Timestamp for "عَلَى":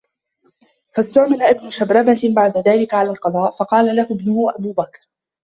2.93-3.09